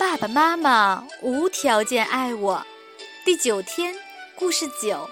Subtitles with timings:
[0.00, 2.66] 爸爸妈妈无条件爱我。
[3.22, 3.94] 第九天，
[4.34, 5.06] 故事九，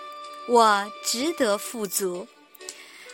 [0.49, 2.27] 我值得富足。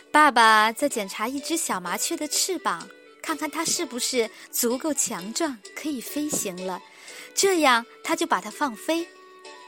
[0.09, 2.87] 爸爸在检查一只小麻雀的翅膀，
[3.21, 6.81] 看看它是不是足够强壮，可以飞行了。
[7.33, 9.05] 这样，他就把它放飞。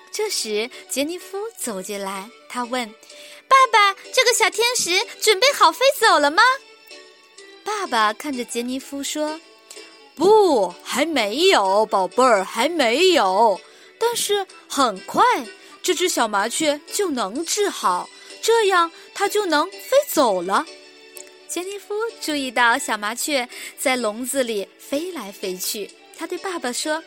[0.09, 2.87] 这时，杰尼夫走进来，他问
[3.49, 6.41] ：“爸爸，这个小天使准备好飞走了吗？”
[7.65, 9.41] 爸爸看着杰尼夫说。
[10.17, 13.61] 不，还没有，宝贝儿，还没有。
[13.99, 15.23] 但是很快，
[15.81, 18.09] 这只小麻雀就能治好，
[18.41, 20.65] 这样它就能飞走了。
[21.47, 23.47] 杰尼夫注意到小麻雀
[23.77, 27.01] 在笼子里飞来飞去，他对爸爸说：“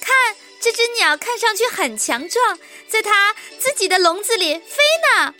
[0.00, 0.14] 看，
[0.60, 4.82] 这只鸟看上去很强壮，在它自己的笼子里飞
[5.14, 5.34] 呢。”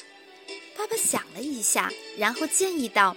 [0.76, 3.16] 爸爸想了一下，然后建议道。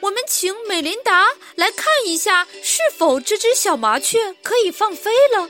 [0.00, 5.48] 我们请美琳达来看一下，是否这只小麻雀可以放飞了。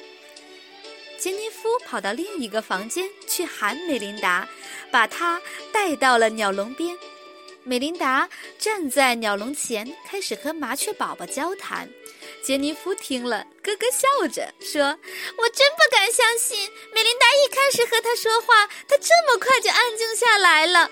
[1.19, 4.49] 杰尼夫跑到另一个房间去喊美琳达，
[4.91, 6.97] 把她带到了鸟笼边。
[7.63, 11.89] 美琳达站在鸟笼前，开始和麻雀宝宝交谈。
[12.43, 14.83] 杰尼夫听了，咯咯笑着说
[15.37, 16.59] ：“我真不敢相信，
[16.95, 20.91] 美琳达一开始和他说话，他这么快就安静下来了。”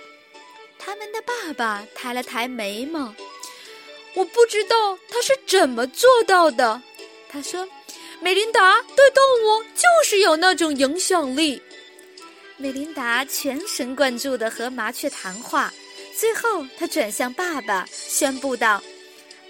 [0.78, 3.14] 他们的爸爸抬了抬眉毛。
[4.14, 6.82] 我不知道他是怎么做到的。
[7.30, 7.68] 他说
[8.20, 11.62] ：“美琳达对动物就是有那种影响力。”
[12.56, 15.72] 美琳达全神贯注地和麻雀谈话，
[16.16, 18.82] 最后他转向爸爸，宣布道：“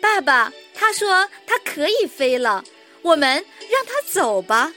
[0.03, 2.63] 爸爸，他说他可以飞了，
[3.01, 4.73] 我们让他走吧。”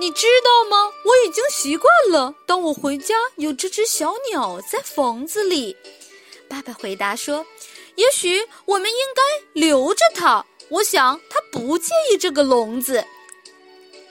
[0.00, 0.92] 你知道吗？
[1.04, 5.76] 我已经习惯了，当我回家有这只小鸟在房子里。
[6.48, 7.46] 爸爸回答说。
[7.96, 10.46] 也许我们应该留着它。
[10.68, 13.04] 我想它不介意这个笼子。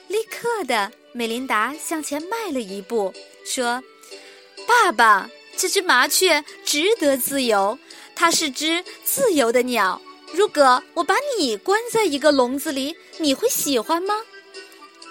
[0.08, 3.12] 立刻的，美琳达向前迈了一步，
[3.44, 3.82] 说
[4.66, 7.78] ：“爸爸，这只麻雀值得自由，
[8.14, 10.00] 它是只自由的鸟。
[10.32, 14.14] 如果我把你关在一个笼子里，你会喜欢吗？”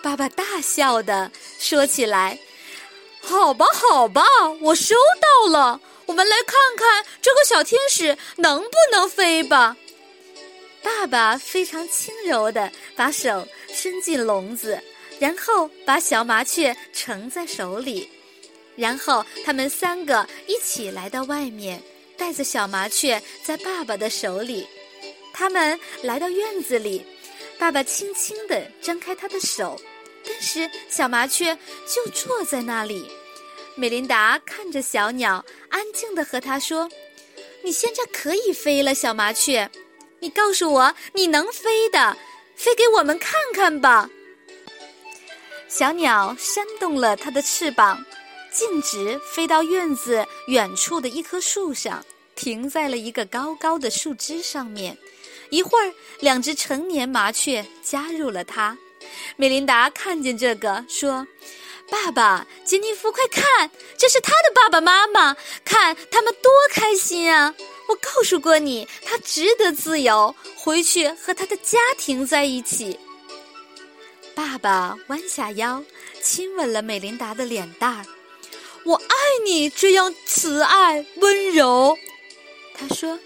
[0.01, 2.39] 爸爸大笑的说起来
[3.21, 4.23] ：“好吧，好吧，
[4.61, 9.75] 我收到了。”我们来看看这个小天使能不能飞吧。
[10.81, 14.79] 爸爸非常轻柔的把手伸进笼子，
[15.19, 18.07] 然后把小麻雀盛在手里，
[18.75, 21.81] 然后他们三个一起来到外面，
[22.15, 24.67] 带着小麻雀在爸爸的手里。
[25.33, 27.03] 他们来到院子里，
[27.57, 29.81] 爸爸轻轻地张开他的手，
[30.23, 31.57] 但是小麻雀
[31.93, 33.09] 就坐在那里。
[33.77, 36.89] 美琳达看着小鸟，安静地和他说
[37.61, 39.69] ：“你现在可以飞了，小麻雀，
[40.19, 42.15] 你告诉我你能飞的，
[42.55, 44.09] 飞给我们看看吧。”
[45.67, 48.01] 小鸟扇动了它的翅膀，
[48.49, 54.97] 径直飞到院子远处的一棵树上，停在了一个高高的树枝上面。
[55.49, 58.77] 一会儿，两只成年麻雀加入了它。
[59.35, 61.27] 美琳达看见这个，说。
[61.89, 67.53] 爸爸，杰尼夫，快看，这是他的爸爸妈妈，看他们多开心啊！
[67.87, 72.99] 我告诉过你，他值得自由，回去和他的家庭在一起。
[74.33, 75.83] 爸爸弯下腰，
[76.21, 78.05] 亲吻了美琳达的脸蛋儿。
[78.83, 79.15] 我爱
[79.45, 81.97] 你这样慈爱温柔，
[82.73, 83.19] 他说。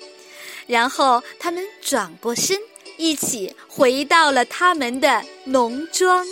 [0.68, 2.60] 然后他们转过身，
[2.98, 6.26] 一起回到了他们的农庄。